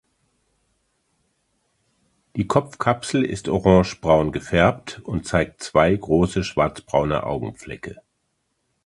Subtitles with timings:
[2.35, 8.01] Die Kopfkapsel ist orange braun gefärbt und zeigt zwei große schwarzbraune Augenflecke.